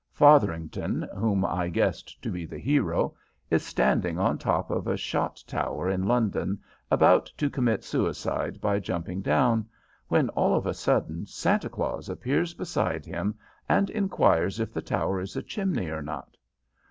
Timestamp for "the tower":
14.73-15.19